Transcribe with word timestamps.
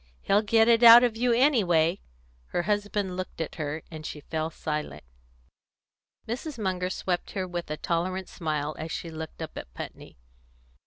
"He'll 0.23 0.41
get 0.41 0.67
it 0.67 0.81
out 0.81 1.03
of 1.03 1.15
you 1.15 1.31
anyway." 1.31 1.99
Her 2.47 2.63
husband 2.63 3.15
looked 3.15 3.39
at 3.39 3.53
her, 3.61 3.83
and 3.91 4.03
she 4.03 4.19
fell 4.21 4.49
silent. 4.49 5.03
Mrs. 6.27 6.57
Munger 6.57 6.89
swept 6.89 7.29
her 7.33 7.47
with 7.47 7.69
a 7.69 7.77
tolerant 7.77 8.27
smile 8.27 8.75
as 8.79 8.91
she 8.91 9.11
looked 9.11 9.43
up 9.43 9.55
at 9.59 9.71
Putney. 9.75 10.17